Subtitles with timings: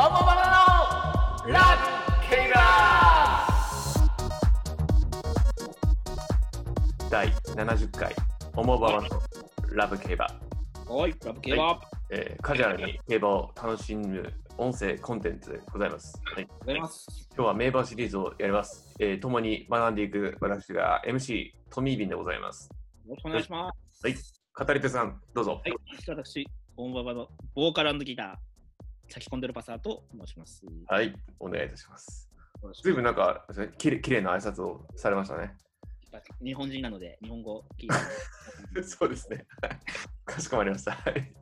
[0.00, 1.76] オモバナのラ
[2.24, 8.16] ブケイバー第70回
[8.56, 9.08] オモバナの
[9.74, 10.24] ラブ競馬、
[10.88, 16.18] はい、ラブ競馬、あえーカジュアルに競馬を楽しむ音声コンテンツでございます。
[16.34, 17.28] はい、ございます。
[17.36, 18.94] 今日は名馬シリーズをやります。
[19.00, 22.70] えー共に学んでいく私が MC トミービンでございます。
[23.06, 24.06] よろしくお願いします。
[24.06, 24.14] はい、
[24.66, 25.60] 語り手さん、どうぞ。
[25.62, 25.74] はい、
[26.08, 30.64] 私、オンババのボーカルギター、先込んでるパサーと申します。
[30.86, 32.30] はい、お願いいたします。
[32.82, 33.46] ずいぶんなんか、
[33.78, 35.54] きれきれいな挨拶をされましたね。
[36.44, 37.88] 日本人なので、日本語聞い
[38.74, 38.82] て。
[38.82, 39.46] そうですね。
[40.24, 40.92] かしこまりました。
[40.92, 41.32] はい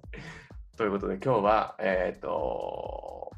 [0.77, 3.33] ということで、今日は、えっ、と、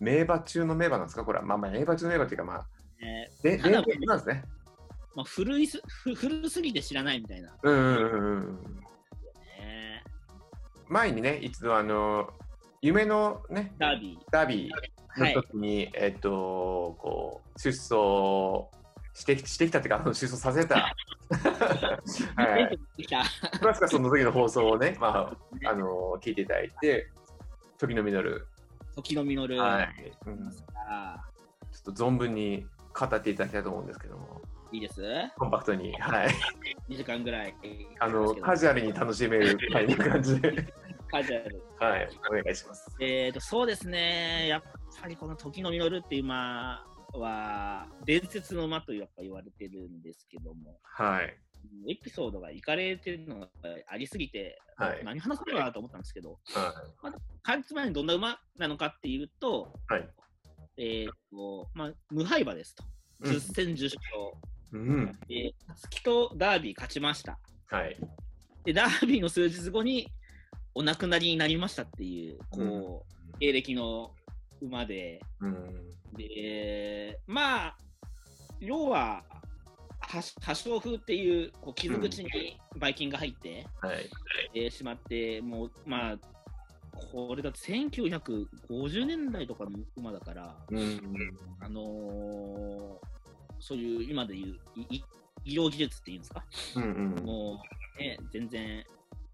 [0.00, 1.24] 名馬中の名馬なんですか？
[1.24, 2.66] これは、まあまあ、名馬中の名馬っていうか、まあ、
[3.00, 4.44] えで、ただ伝説なんですね。
[4.44, 7.56] ーまあ、古いすふ古すぎて知らないみたいな。
[7.62, 8.64] うんうんうんうん。
[9.60, 10.02] ね、
[10.88, 12.28] 前にね、一度、あの、
[12.84, 14.70] 夢のね、ダービダービー。
[15.22, 15.42] はいーの。
[15.42, 18.68] 時に、えっ、と、こう、出走
[19.14, 20.74] してきしてきたっていうか、出走させた。
[22.36, 22.78] はい。
[22.98, 27.10] 詳しくはその時の放送をね、まあ、あの聞いていただいて、
[27.78, 28.46] 時の実る、
[28.96, 29.58] 時の実る。
[29.58, 31.24] はい、うん、ちょあ
[31.80, 35.00] っと存分に語っていただきたいと思うんですけども、ーいいです？
[35.38, 36.28] コンパクトに、はい、
[36.90, 37.54] 2時間ぐらい。
[38.00, 40.74] あのカジュアルに楽しめるはい感じで。
[41.14, 42.90] はい、お願いします。
[43.00, 44.62] えーと、そうですね、やっ
[45.00, 51.36] ぱりこの時の実るっていう馬は、伝説の馬とやっぱ言われてるんですけども、はい、
[51.88, 53.48] エピソードがいかれてるのが
[53.86, 55.04] ありすぎて、はい。
[55.04, 56.74] 何話そうかなと思ったんですけど、は
[57.42, 60.08] かつまにどんな馬なのかっていうと、はい。
[60.76, 62.84] えーとまあ、無敗馬ですと、
[63.20, 63.32] うん。
[63.32, 63.98] 10戦10勝、
[64.72, 67.38] うん、えー、月とダービー勝ちました。
[67.66, 67.96] はい、
[68.64, 70.08] で、ダービーの数日後に
[70.74, 74.12] お亡くなりになりましたっていう、こう、経歴の
[74.60, 77.76] 馬で、うん、で、まあ、
[78.60, 79.22] 要は、
[80.00, 84.10] は破傷風っていうこう傷口にばい菌が入って、はい、
[84.54, 86.18] えーしまって、もう、まあ、
[87.12, 91.00] これだって1950年代とかの馬だから、うん、
[91.60, 93.14] あのー
[93.60, 94.56] そういう今でいう
[95.44, 96.44] 医療技術っていうんですか、
[96.76, 96.82] うん、
[97.16, 97.62] うん、も
[97.98, 98.84] う、ね、全然、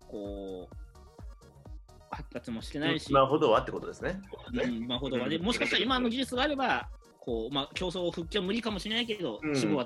[0.06, 0.89] こう、
[2.10, 4.20] 発達もしてないし、今ほどはってことですね。
[4.52, 5.28] うん、まあ、ほどは。
[5.28, 6.88] ね、もしかしたら今の技術があれば、
[7.20, 9.54] こうまあ、競争復帰は無理かもしれないけど、うん。
[9.54, 9.84] 死亡は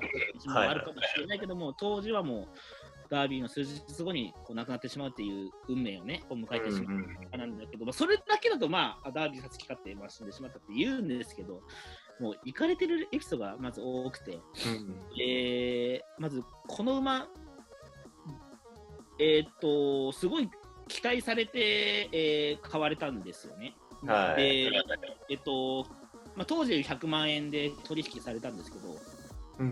[0.53, 2.47] あるかもしれないけども、当時はもう、
[3.09, 11.61] ダービーの数日後にこう亡くなってしまうっていう運命をね、こう迎えてしまうなんだけど、まあ、それだけだと、まあ、ダービーが好き勝手、まあ、死んでしまったって言うんですけど、
[12.19, 14.41] もう、行かれてるエピソードがまず多くて、うん、
[15.21, 17.27] えーまず、この馬、
[19.19, 20.49] えーっと、すごい
[20.87, 23.75] 期待されて、えー買われたんですよね。
[24.05, 24.69] はい。
[24.69, 24.71] で、
[25.29, 25.85] えっと、
[26.35, 28.95] まあ、当時100万円で取引されたんですけど、
[29.59, 29.67] うん、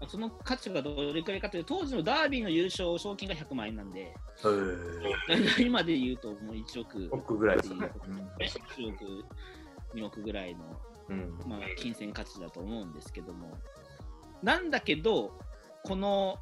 [0.00, 4.50] うん、その価値がどれくらいかというと、当時のダービーの優勝賞金が100万円なんで、は
[5.58, 7.90] い、 今で言うともう1億、億ぐらいですね。
[8.38, 9.24] 1億、
[9.94, 13.56] 2億ぐらいの、うん、まあ、金銭価値だと思うんですけども、
[14.42, 15.38] なんだけど、
[15.84, 16.38] この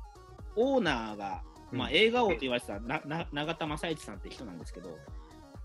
[0.57, 4.97] オーナーが、まあ、映画王と言われてたなな永田正一さんって人なんですけど、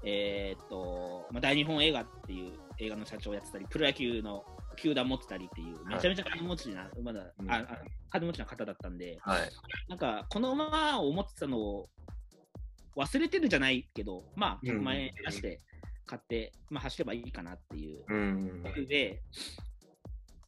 [0.03, 4.43] えーっとまあ、大日本映画っていう映画の社長をやってたり、プロ野球の
[4.77, 7.51] 球団持ってたりっていう、めちゃめちゃ金持ちな、まだうん。
[7.51, 7.79] ああ
[8.09, 9.49] 金持ちな方だったんで、はい、
[9.89, 11.89] なんかこの馬を持ってたのを
[12.95, 15.61] 忘れてるじゃないけど、まあ、100万円出して
[16.05, 18.05] 買って、まあ、走ればいいかなっていう。
[18.07, 19.21] うん、で、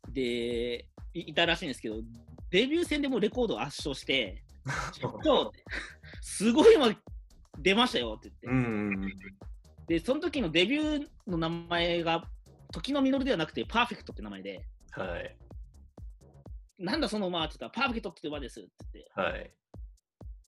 [0.08, 1.98] で、いいたらしいんですけど、
[2.50, 4.44] デビュー戦でもうレコードを圧勝して、
[4.94, 5.52] ちょっと、
[6.22, 6.96] すごい馬
[7.59, 9.13] 出ましたよって言って、うん、
[9.88, 12.24] で、その時のデビューの名前が、
[12.72, 15.38] 時の実ではなくて、パーフェクトって名前で、はい、
[16.78, 19.52] なんだその馬って言ったら、パーフェクトって馬ですって言って、はい、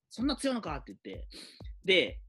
[0.09, 1.27] そんな強いのかって言って、
[1.83, 2.19] で、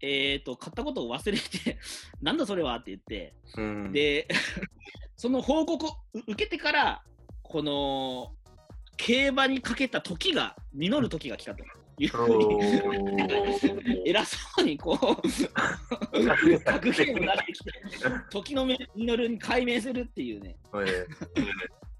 [0.00, 1.78] えっ、と、買ったことを忘れて、
[2.20, 4.28] なんだそれはって言って、うん、で、
[5.16, 5.90] その報告を
[6.26, 7.04] 受けてから、
[7.42, 8.36] この
[8.96, 11.62] 競馬にかけた時が、実る時が来たと
[11.98, 14.98] いうふうに、 偉そうにこう、
[16.64, 17.70] 格言を出してきて、
[18.30, 18.78] 時の実
[19.16, 21.06] るに解明するっていうね、え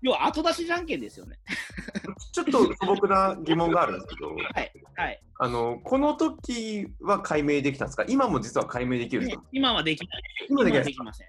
[0.03, 1.39] 要は後出しじゃんけんですよね。
[1.49, 4.73] ーちょっと素朴な疑問があるんですけど、はい。
[4.95, 5.21] はい。
[5.39, 8.05] あのこの時は解明できたんですか？
[8.09, 9.45] 今も実は解明できるんですか？
[9.53, 10.23] 今はできない。
[10.49, 11.29] 今できないできません。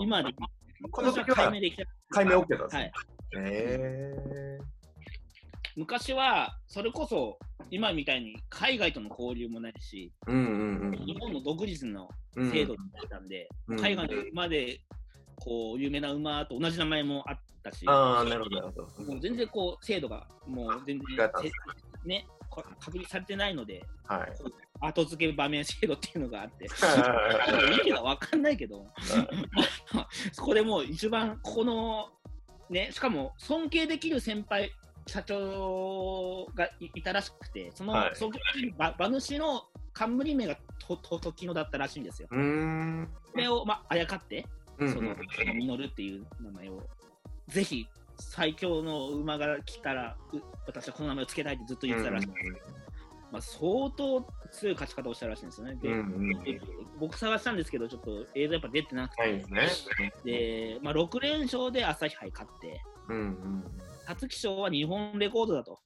[0.00, 0.50] 今はできない。
[0.90, 1.84] この時は解明できた。
[2.10, 2.92] 解明 OK なんですね
[3.32, 3.46] はい。。
[3.46, 4.58] へ
[5.74, 7.38] 昔は、それこそ、
[7.70, 12.50] 今みたいに海外との交流もないし、ーうんうんうん日本の独自のうん。
[12.50, 14.80] 制度だったんで、うん海外まで
[15.36, 19.04] こう有名な馬と同じ名前もあったし、ああ、なるほど、なるほど。
[19.12, 21.30] もう全然こう精度がもう全然
[22.04, 24.32] ねこ確立されてないので、はい。
[24.80, 28.86] 後付け場面制度っていうのがあって、意味が分かんないけど、
[30.32, 32.08] そ こでもう一番ここの
[32.68, 34.70] ねしかも尊敬できる先輩
[35.06, 42.28] 社長がいいたらしくて、そのはい尊敬できる馬馬主の冠名がとと時のだったらしいんですよ。
[42.28, 44.46] それを、まあ、あやかって、
[44.78, 46.82] うんその、そのミノルっていう名前を、
[47.48, 47.88] ぜひ
[48.18, 52.28] 最強の馬が来たら、う私はこの名前を付けたいってずっと言ってたらしい、
[53.32, 55.76] まあ、相当強い勝ち方をしたらしいんですよね。
[55.76, 56.60] でうんうんで
[56.98, 60.12] 僕探したんですけど、ちょっと映像やっぱ出てなくて、ないですね。
[60.24, 63.64] でまあ、6連勝で朝日杯勝って、うんうん。
[64.06, 65.78] 皐月賞は日本レコードだと。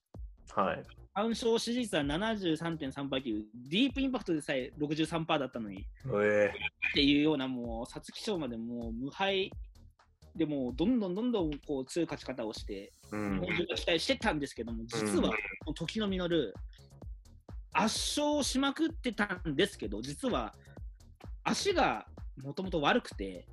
[0.54, 0.82] はい。
[1.14, 6.52] 単勝支持率は73.3倍という、ディープインパクトでさえ63%だったのに、え
[6.90, 9.50] っていうような、もう、皐月賞までもう無敗。
[10.36, 15.32] でもうどんどんどんどんこう強い勝ち方をして、日本中が期待してたんですけども、実は、
[15.74, 16.54] 時の実る、
[17.72, 20.54] 圧勝しまくってたんですけど、実は
[21.42, 22.06] 足が
[22.42, 23.46] もともと悪くて、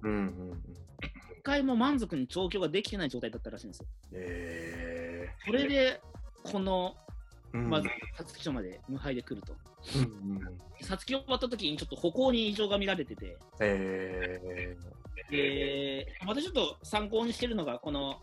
[1.48, 3.86] 回も満足に調教ができてない状態だったらしいんですよ。
[4.12, 6.02] えそれで、
[6.44, 7.58] この、ー。
[7.58, 9.56] まず、皐月賞まで無敗で来ると。
[10.82, 14.76] 皐月終わった時にちょっと歩行に異常が見られてて、え
[15.32, 18.20] で、またちょっと参考にしてるのが、この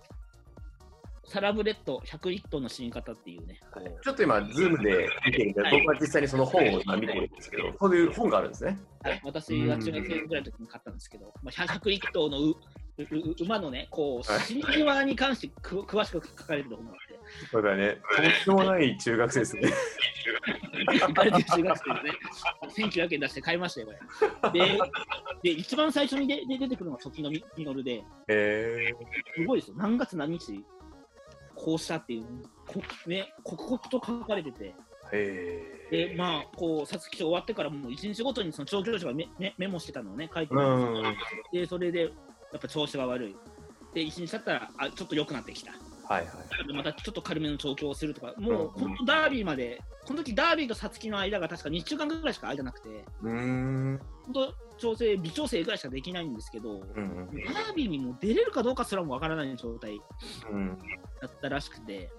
[1.27, 4.01] サラブレッド100リットルの死に方っていうね、こうー。
[4.01, 8.79] ちょっと今、ズームで見てるんで、はい僕は実際にその本を今見てるんですけど、そういう本があるんですね。
[9.03, 12.55] はい私が中学生ぐらいの時に買ったんですけど、まあ、100リットルの
[13.41, 14.41] 馬のね、こう、はい。
[14.43, 17.19] 死に際に関してく詳しく書かれてる本があって、
[17.51, 17.99] そうだね。
[18.47, 19.63] とんでもない中学生ですね。
[21.01, 22.19] 書かれてる中学生でね、
[22.93, 23.89] 1900円出して買いましたよ、
[24.43, 24.67] これ。
[24.67, 24.79] で、
[25.43, 28.91] で一番最初にでで出てくるのがトキノミノルで、え
[29.37, 30.65] すごいですよ、何月何日、
[31.57, 32.25] こうしたっていう、
[32.67, 34.75] こね、刻々と書かれてて、
[35.11, 41.03] で、まあ、こう、皐月賞終わってからもう一日ごとにその調教師がメメメモしてたのをね、書いてうたんん。
[41.03, 41.15] ですよ。
[41.53, 42.11] で、それで、
[42.55, 43.37] やっぱ調子が悪い。
[43.95, 45.73] で、一日経ったら、あ、ちょっと良くなってきた。
[46.07, 46.29] はいは
[46.63, 46.69] い。
[46.69, 54.01] でまたちょっと軽めの調教をするとか、もう、うん本当ダービーまで、この時ダービーと皐月の間が確か2週間ぐらいしか間なくて、うーん。
[54.27, 60.01] 本当調整、微調整ぐらいしかできないんですけど、うんうんダービーにも出れるかどうかすらもわからない状態
[60.51, 60.79] うん。
[61.21, 62.11] だったらしくて、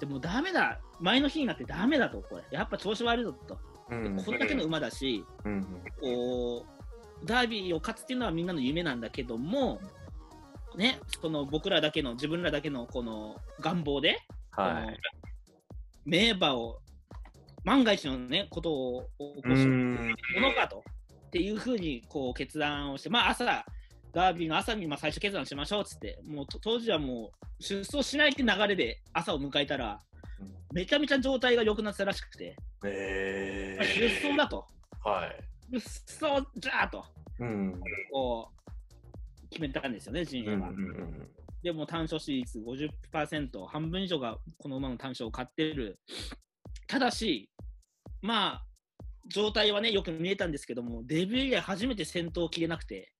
[0.00, 2.44] でもダメだ、前の日になってダメだと、これ。
[2.50, 3.58] やっぱ調子悪いぞと。
[3.90, 4.16] うん。
[4.24, 5.62] これだけの馬だし、うん。
[6.00, 6.75] こう、
[7.24, 9.80] ダービーを勝つっていうのはみんなの夢なんだけども、
[10.76, 14.18] ね、その僕らだけの、自分らだけのこの願望で、
[14.50, 14.98] はい。
[16.04, 16.78] 名馬を、
[17.64, 19.94] 万が一のね、ことを起こうすん。
[20.34, 20.84] ものかと、
[21.26, 23.64] っていうふうにこう決断をして、まあ朝、
[24.12, 30.00] ダービーの朝にまあ最初決断しましょうっつって、もうと当時はもう出走しないって流れで朝を迎えたら、
[30.72, 35.08] めちゃめちゃ状態が良くなってたらしくて、え出走だと、ー。
[35.08, 35.55] はい。
[35.72, 37.04] 出走じゃあと、
[37.40, 37.80] うん。
[38.12, 40.68] こう、決めたんですよね、陣うん営は。
[40.68, 41.28] うん
[41.62, 45.98] でも単勝支率50%、半分以上がこの馬の単勝を買ってる。
[46.86, 47.50] ただし、
[48.22, 48.66] まあ、
[49.26, 53.12] 状態はね、よく見えたんですけども、デビュー以来初めて先頭を切れなくて、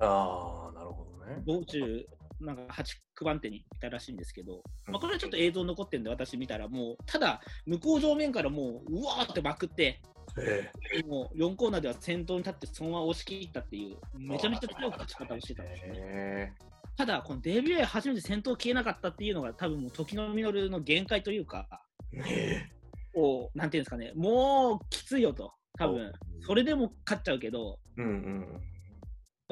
[0.00, 1.42] ああ、なるほどね。
[1.46, 2.04] 道中、
[2.40, 2.84] なんか8、
[3.20, 10.02] 9番手にいたらしいんですけど、まあ、これはちょっと映像残ってるんで、私見たら、もう、ただ、向こう上面からもう、うわーってまくって、
[10.38, 15.92] えもう4コーナーでは先頭に立って、そのまま押し切ったっていう、めちゃめちゃ強い勝ち方をしてたんーですね。
[15.96, 16.52] え
[16.96, 22.22] ただ、このデビュー初めて先頭消えなかったっていうのが、多分もう時の実の限界というか、ー。
[22.24, 22.70] え
[23.12, 28.02] こうなんていうんですかね、もうきついよと、多分おそれでも勝っちゃうけど、ー。
[28.02, 28.60] うんうん。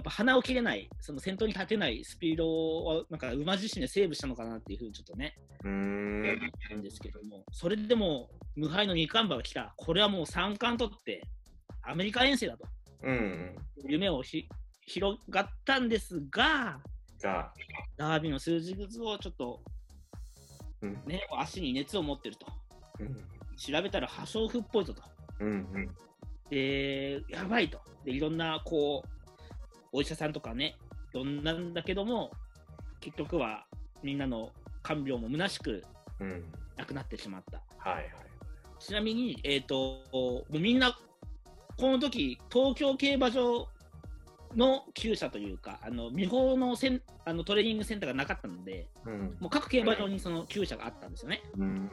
[0.02, 6.78] やっぱ鼻を切れない、その先頭に立てないスピードを、なんか馬自身でセーブしたのかなっていうふうにちょっとね、うーん。
[6.78, 11.22] んですけども、それでも無敗の2冠馬が来た、これはもう3冠取って、
[11.82, 12.66] アメリカ遠征だと、
[13.04, 13.56] うんうん。
[13.88, 14.48] 夢をひ
[14.86, 16.80] 広がったんですが、
[17.96, 19.62] ダービーの数字をちょっと
[20.80, 21.00] うん。
[21.06, 22.46] ね、足に熱を持ってると。
[22.98, 23.14] うん。
[23.56, 25.02] 調べたら破傷風っぽいぞと。
[25.38, 25.94] うんうん。
[26.50, 27.80] で、やばいと。
[28.04, 29.11] で、いろんな、こう、
[29.92, 30.76] お医者さんとかね、
[31.12, 32.32] どんなんだけども、
[33.00, 33.66] 結局は
[34.02, 34.50] みんなの
[34.82, 35.82] 看病も虚しく
[36.20, 36.44] うん。
[36.76, 37.62] 亡くなってしまった。
[37.78, 38.06] はいはい。
[38.78, 40.98] ちなみに、えっ、と、もうみんな、
[41.76, 43.68] この時、東京競馬場
[44.56, 49.36] の厩舎というか、あの、美保のせんあのトレーニングセンターがなかったので、うん。
[49.40, 51.42] もう各競馬場にその厩舎があったんですよね。
[51.56, 51.90] うん。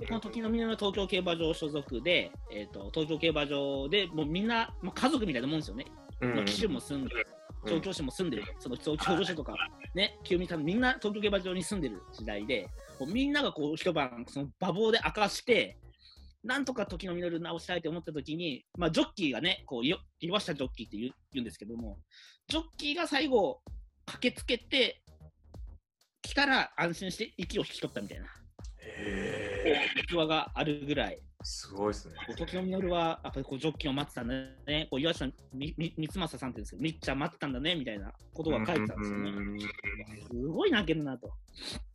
[0.00, 5.86] でこの時のみの東京競馬場所属で、えー、と東京競馬場でもうみんな、まあ、家族みたいなもんですよね、
[6.20, 7.14] うんまあ、騎手も住んで、
[7.64, 9.54] 調教師も住んでる、その調教師とか、
[9.94, 12.02] ね、清美さん、みんな東京競馬場に住んでる。
[12.12, 12.68] 時代で、
[12.98, 15.76] こうみんながこう一晩、その馬房で明かして、
[16.44, 21.98] なんとか時の実直したいと思った時に、まあ、ジョッキーがね、こうよ岩下ジョッキーって言う言うんですけども、
[22.48, 23.62] ジョッキーが最後、
[24.06, 25.02] 駆けつけて、
[26.20, 28.26] 来たら安心して息を引き取ったみたいな。
[30.02, 31.18] 逸話があるぐらい。
[31.44, 32.14] すごいですね。
[32.38, 34.34] 時の実は、やっぱりこうジョッキーを待ってたんだ
[34.66, 39.30] ね、こう岩下みみ三正さんって言うんですけど、みっちゃん待ってたんだねみたいなことが書いてたんですよね。
[39.30, 41.30] うんすごい泣けるなと。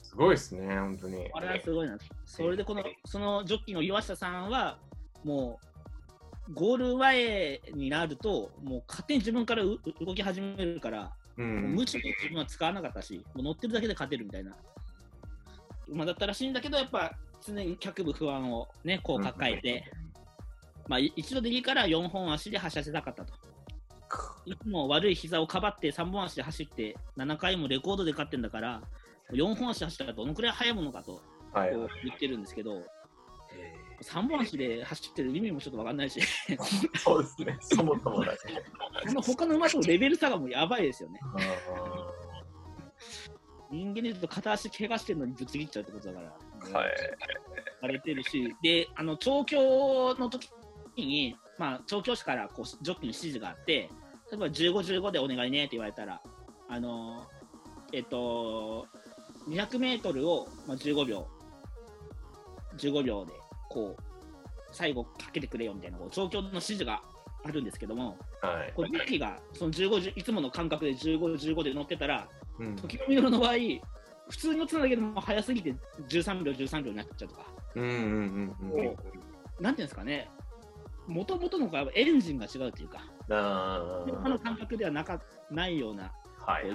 [0.04, 1.28] すごいですね、本当に。
[1.34, 2.06] あれはすごいなと。
[2.26, 4.78] それでこの、そのジョッキーの岩下さんは、
[5.24, 5.60] も
[6.48, 11.44] う、ゴール前になると、もう勝手に自分からう動き始めるから、う。
[11.44, 14.56] ん無知に自分は使わなかったし、もう乗ってるだけで勝てるみたいな。
[15.88, 19.84] 馬だったらしいんだけど、やっぱ常に脚部不安をね、こう抱えて、
[20.88, 23.34] まあ、い一度でいいから4本足で走らせたかったと。
[24.46, 28.82] いつも悪い膝をかばって3本足で走って7回もレコードで勝ってんだから
[29.32, 31.22] 4本足で走ったらどのくらい速いものかと
[31.54, 32.84] 言ってるんですけど
[34.02, 36.22] 3本足で走ってる意味もちょっと分かんないし。
[36.98, 38.40] そうですね、そもそもだし。
[39.08, 41.20] この他の馬とレベル差がもうやばいですよね。
[43.72, 46.34] あ人間で言うと片足怪我してるのにぶつ切っちゃうってことだから。
[46.70, 46.92] ーはい。
[47.82, 50.50] されてるし、で、あの、調教の時
[50.98, 53.90] に、まあ、調教師からこうジョッキーの指示があって、
[54.32, 56.22] 例えば15、15でお願いねって言われたら、
[56.68, 57.26] あの、
[57.94, 58.88] えっと、
[59.48, 61.28] 200メートルを、まあ、15秒、
[62.78, 63.34] 15秒で、
[63.70, 64.04] こう、
[64.72, 67.02] 最後かけてくれよみたいな、こう調教の指示が
[67.44, 68.74] あるんですけども、はい。
[68.76, 71.20] こうジョッキーがその15、10いつもの感覚で15、
[71.56, 72.28] 15で乗ってたら、
[72.60, 73.54] うん時の実の場合、
[74.30, 75.76] 普通に乗ってただけでも速すぎて
[76.08, 77.46] 13秒、13秒になっちゃうとか。
[77.76, 78.82] うんうんうんう
[79.62, 79.64] ん。
[79.64, 80.30] なんていうんですかね、
[81.08, 83.00] もともとのエンジンが違うというか、
[83.30, 86.66] あの感覚ではなかないような、はい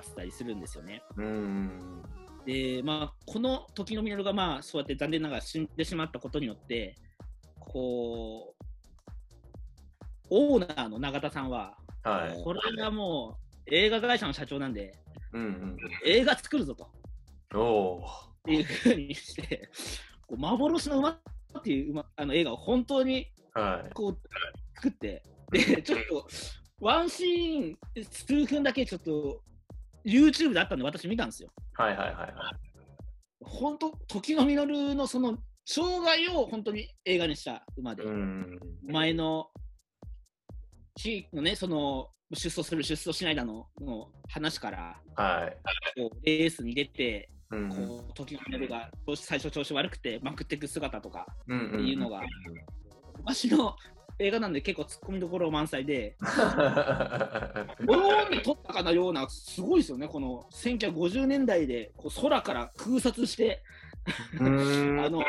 [0.00, 1.02] てたりするんですよね。
[1.16, 2.02] うん。
[2.46, 6.96] で、まあ、この時の実が、まあ、そうやって残念ながら死んでしまったことによって、
[7.58, 8.64] こう、
[10.30, 12.42] オーナーの永田さんは、はい。
[12.42, 14.94] これがもう映画会社の社長なんで、
[15.32, 16.90] うんうん映画作るぞと。
[17.54, 17.60] うん。
[17.60, 19.70] おっていうふうにして、
[20.26, 23.90] こう幻の馬っていう馬あの映画を本当にーはい。
[23.92, 24.18] こう
[24.76, 26.26] 作って、で、ちょっと、
[26.80, 27.78] ワンシーン、
[28.10, 29.42] 数分だけちょっと、
[30.04, 31.50] YouTube であったんで私見たんですよ。
[31.74, 32.32] はいはいはいはい。
[33.42, 38.58] 本当、時の実のその、生涯を本当に映画にした馬で、うん。
[38.84, 39.50] 前の、
[40.96, 46.00] 地域のね、その、出走する、出走しないだのの話から、はい。
[46.00, 52.20] こうレースに出て、うんこう時の実が調子最初調子悪くてまくっていく姿とかうんっていうのが
[53.18, 53.74] 昔の
[54.20, 56.16] 映画なんで結構突っ込みどころ満載で
[57.84, 63.62] ドローンで撮ったかのようなすごいですよねこの1950年代でこう空から空撮して
[64.38, 65.00] うん。
[65.04, 65.24] あの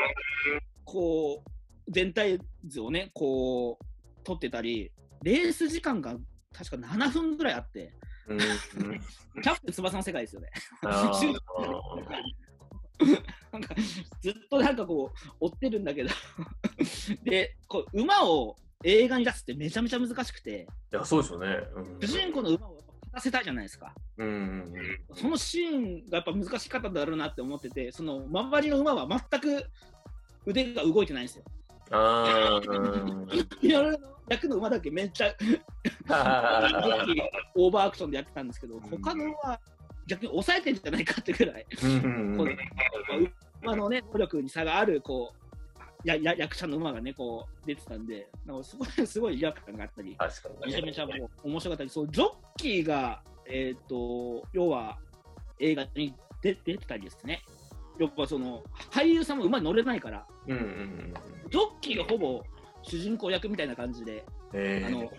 [0.84, 1.50] こう
[1.90, 3.84] 全体図をねこう
[4.24, 4.92] 撮ってたり
[5.24, 6.16] レース時間が
[6.52, 7.92] 確か7分ぐらいあって。
[8.28, 10.50] うんキャプテン翼の世界ですよね。
[13.52, 13.74] なんか
[14.20, 16.10] ずっとなんかこう追ってるんだけど。
[17.24, 20.68] でこう馬を映画に出すってめちゃめちゃ難しくて。
[20.92, 21.46] いや、そうですよね。
[21.74, 22.00] うん。
[22.00, 23.94] 主人公の馬を勝たせたいじゃないですか。
[24.18, 29.66] うんうんそのシーンがやっぱ難しかったんだろうなって思っててその周りの馬は全く
[30.46, 31.44] 腕が動いてないんですよ。
[31.90, 32.60] あ
[34.28, 35.34] 役の馬だけめっちゃ
[36.08, 36.68] あ
[37.54, 39.60] オーバーアクションでやってたんですけど他の馬は
[40.06, 41.66] 逆に抑えてんじゃないかってぐらい
[43.62, 45.32] 馬のね、能力に差がある、こ
[46.04, 50.16] う、やや役者の馬がね、こう、出てたんで、なんかすごい、 すごい違和感があったり。
[50.66, 51.12] めちゃめちゃも
[51.44, 54.98] う面白かったり、そう、ジョッキーが、えっ、と、要は、
[55.58, 57.42] 映画に出出てたりですね。
[57.98, 61.14] やっぱその、俳優さんも馬に乗れないから、うんうんうん。
[61.50, 62.42] ジョッキーがほぼ
[62.82, 65.10] 主人公役みたいな感じで、えあの、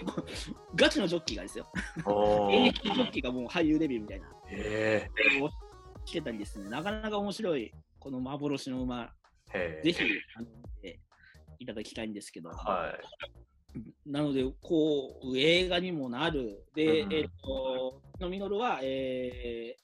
[0.74, 1.66] ガチのジョッキーがですよ。
[2.04, 4.28] お現役ジョッキーがもう俳優デビューみたいな。
[4.50, 5.08] え
[5.40, 5.48] を
[6.04, 9.12] してたりですね、なかなか面白い、この幻の馬、
[9.52, 9.96] ぜひ、
[10.36, 10.48] あの
[11.58, 12.94] いただきたいんですけど、は
[13.74, 14.10] い。
[14.10, 16.64] なので、こう、映画にもなる。
[16.74, 17.12] で、うん。
[17.12, 19.80] えっ、と、のみのるは、えー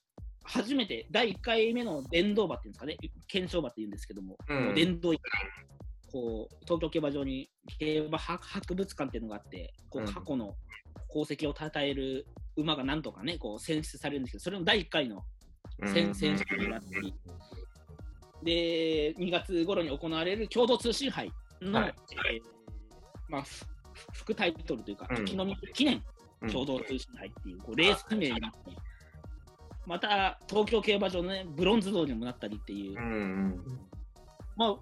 [0.49, 2.96] 初めて第1回目の電動馬っていうんですかね、
[3.26, 4.75] 検証馬っていうんですけども、うん。
[4.75, 5.12] 電動
[6.12, 10.12] こう東京競馬場に競馬博博物館っていうのがあって、こううん。
[10.12, 10.54] 過去の
[11.10, 15.22] 功績を称える馬がなんとかね、こう選出されるんですけど、それの第1回の
[15.84, 17.14] 選選手になったり、
[18.42, 21.94] で、2月頃に行われる共同通信杯の、はい。
[22.32, 22.42] えー
[23.28, 23.66] まあ、ふ
[24.12, 25.16] 副タイトルというか、うん。
[25.16, 26.02] 時の実記念
[26.42, 26.50] うん。
[26.50, 28.58] 共同通信杯っていう、こうレース名になって、
[29.86, 33.04] また東京競馬場のね、ブロンズ道にもなったりっていう、うん。
[33.04, 33.80] うん。
[34.56, 34.76] まあ、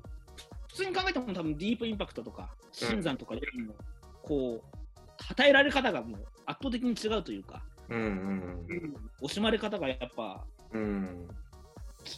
[0.74, 3.74] 普通に考えても多分ディープインパクトとか、新山とかよりも、
[4.22, 8.66] こう、称えられ方がもう圧倒的に違うというか、うんうん
[9.22, 11.28] 惜しまれ方がやっぱうん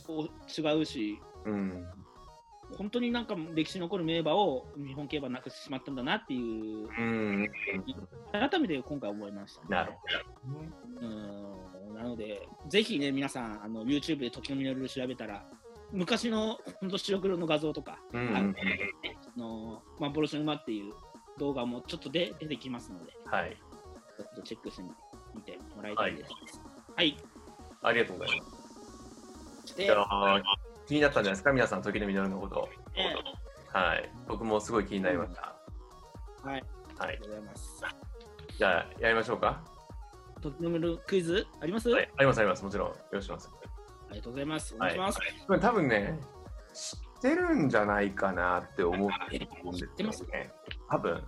[0.08, 1.86] お違うし、うん。
[2.76, 7.46] 本当になんか歴史に残る名馬を日本競馬なくしてしまったんだなっていう、うん。
[8.32, 9.66] 改めて今回思いましたね。
[9.68, 11.94] なるほどうん。
[11.94, 15.44] なので、ぜひね、皆さん、あの YouTube で時の実り調べたら、
[15.93, 18.37] 昔の本当白黒の画像とか、うんうん。
[18.37, 20.93] あの幻の馬っていう
[21.38, 23.57] 動画もちょっとで出てきますので、はい。
[24.16, 24.83] ちょっとチェックして
[25.35, 26.33] みてもらいたいです。
[26.95, 27.16] はい。
[27.83, 29.76] ありがとうございます。
[29.76, 30.43] でじゃあ
[30.87, 31.52] 気になったんじゃないですか？
[31.52, 32.69] 皆さん時の実りのこと。
[32.95, 33.14] え
[33.76, 34.11] はい。
[34.26, 35.55] 僕もすごい気になりました。
[36.43, 36.64] ーはい、
[36.99, 37.16] あはい。
[37.16, 37.85] りがとうございます。
[38.57, 39.61] じゃあやりましょうか？
[40.40, 41.47] 時の実りクイズ？
[41.61, 42.11] あります、はい。
[42.16, 42.64] ありますあります。
[42.64, 42.88] もちろん。
[42.88, 43.75] よろしくお願いします
[44.08, 44.75] ありがとうございます。
[44.75, 45.20] お願いします。
[45.46, 46.18] これ多分ね、
[46.72, 50.50] 知ってるんじゃないかなって思ってるんですよ知ってますね。
[50.88, 51.22] 多分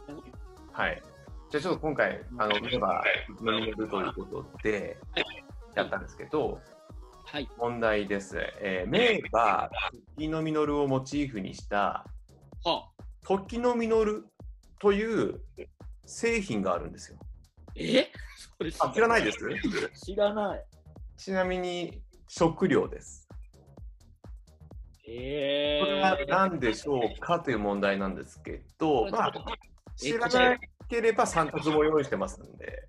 [0.72, 1.02] はい。
[1.50, 5.24] じゃあちょっと今回、あの、メンバー飲みるということではい、
[5.74, 6.60] やったんですけど、
[7.24, 7.48] はい。
[7.58, 8.38] 問題です。
[8.60, 12.04] えー、メーバー、時の実るをモチーフにした、
[12.64, 12.88] は
[13.22, 14.26] 時の実る
[14.78, 15.40] という
[16.06, 17.18] 製品があるんですよ。
[17.74, 18.10] え？
[18.58, 19.38] それあ、知らないです？
[20.04, 20.64] 知らない。
[21.16, 23.28] ちなみに食料です。
[25.06, 29.32] えこれはー、何でしょうかという問題なんですけど、まあ、
[29.96, 30.58] 知らな
[30.88, 32.88] ければ3択も用意してますんで。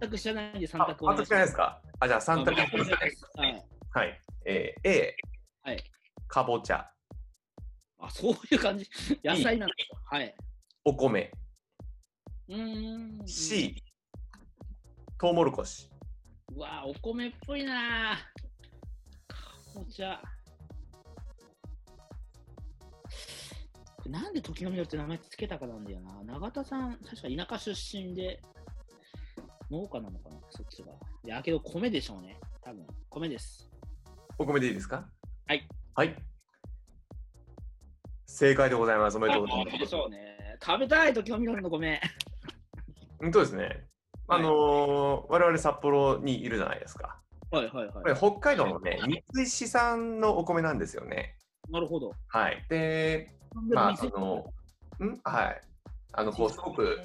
[0.00, 1.80] 全く知らないんで3あ、択全く知らないですか？
[2.00, 2.96] あ、じゃあ3択あいきますね。
[3.36, 3.64] はい。
[3.90, 4.20] はい。
[4.44, 5.16] えー A、
[5.62, 5.84] はい。
[6.28, 6.90] かぼちゃ、
[7.98, 8.88] あ、そういう感じ。
[9.24, 10.16] 野菜なんですか？
[10.16, 10.34] はい。
[10.84, 11.30] お米、
[12.48, 13.26] うーん。
[13.26, 13.82] C、
[15.18, 15.88] とうもろこし。
[16.54, 18.16] うわお米っぽいなぁ。
[19.26, 19.36] か
[19.74, 20.20] ぼちゃ。
[24.06, 26.22] なんで時の実りって名前つけたかなんだよな。
[26.22, 28.40] 永田さん、確か田舎出身で、
[29.70, 30.92] 農家なのかな、そっちが。
[31.24, 32.38] いや、けど米でしょうね。
[32.62, 33.68] 多分米です。
[34.38, 35.08] お米でいいですか？
[35.46, 35.68] はい。
[35.94, 36.16] はい。
[38.26, 39.16] 正解でございます。
[39.16, 39.78] おめでとうございま。
[39.78, 40.56] でしょうね。
[40.64, 42.00] 食べたい時の実りの米。
[43.18, 43.88] 本当ですね。
[44.28, 47.20] あのー我々札幌にいるじゃないですか。
[47.50, 47.92] はいはいはい。
[47.92, 48.98] これ北海道のね、
[49.34, 51.36] 三石産のお米なんですよね。
[51.70, 52.12] なるほど。
[52.28, 52.64] はい。
[52.68, 53.30] で、
[53.72, 54.52] まあ、あの、
[55.04, 55.20] ん？
[55.24, 55.60] はい。
[56.12, 56.98] あの、こう、すごく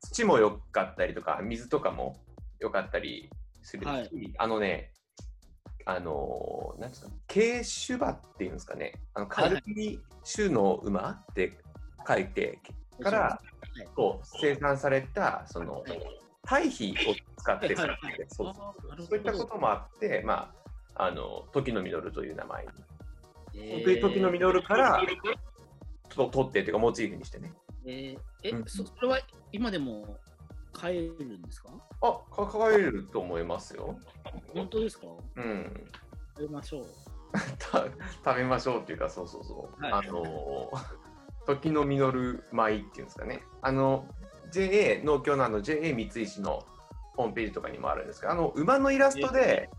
[0.00, 2.16] 土も良かったりとか、水とかも
[2.60, 3.30] 良かったり
[3.62, 4.92] するし、はいあのね、
[5.84, 11.58] あの、なんつうの、軽種馬っていうんですかね、あのはいはい軽い種の馬って
[12.06, 12.60] 書いて、
[13.02, 13.40] からは
[13.82, 15.84] いこう生産された、その、
[16.46, 17.86] 堆肥を使ってそう
[18.28, 18.74] そ
[19.12, 20.52] ういったこともあって、ま
[20.94, 22.70] あ、あの時の実るという名前に、
[23.54, 25.00] えで時の実るから
[26.08, 26.28] と？
[26.28, 27.52] 取ってというかモチーフにしてね。
[27.84, 29.18] えーえ、うんそそれは
[29.52, 30.18] 今でも
[30.72, 31.70] 買えるんですか？
[32.02, 33.98] あ、かかえると思いますよ。
[34.54, 35.06] 本当ですか？
[35.36, 35.90] うん。
[36.36, 36.84] 食べましょう。
[37.58, 37.84] た
[38.24, 39.82] 食べましょうっていうか、そうそうそう。
[39.82, 40.70] はいあの、
[41.46, 43.42] 時の実る米っていうんですかね。
[43.62, 44.06] あの、
[44.50, 46.64] JA 農協のあの JA 三石の
[47.16, 49.70] ホームページとかにもあるんですけど、あの馬のイラストで、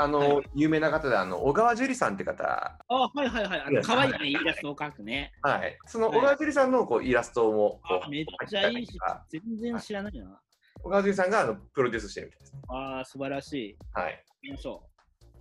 [0.00, 2.44] あの、は有名な方で、あの小川樹里さんって方、
[2.88, 3.60] あ、はいはいはい。
[3.66, 5.32] あの可愛いね、イラストを描くね。
[5.42, 10.40] はい、そのはい小川樹里さんのこうイラストもこうめっちゃいいしあ、全然知らないな。
[10.82, 12.60] 小川樹里さんがあのプロデュースしてるみたいですね。
[12.68, 13.76] ああ、素晴らしい。
[13.92, 14.24] はい。
[14.42, 14.82] 行きましょ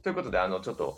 [0.01, 0.97] ということで、あのちょっと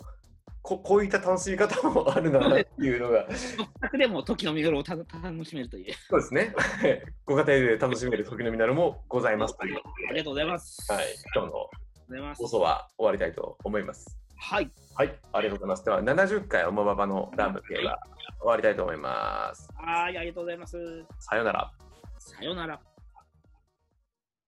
[0.62, 3.28] ここういった楽しみ方もあるなっていうのが、う。
[3.28, 5.94] 全くでも時の実りをた楽しめるという。
[6.08, 6.54] そうですね。
[7.24, 9.78] ご家庭で楽しめる時の実るもございますという。
[10.08, 10.92] ありがとうございます。
[10.92, 11.04] はい。
[11.34, 12.48] 今日の放。
[12.48, 14.18] 送は終わりたいと思います。
[14.36, 14.70] はい。
[14.94, 15.18] はい。
[15.32, 15.84] ありがとうございます。
[15.84, 17.98] では、70回おもばばのラム系は
[18.40, 19.68] 終わりたいと思います。
[19.76, 21.04] はい、ありがとうございます。
[21.20, 21.72] さようなら。
[22.18, 22.80] さようなら。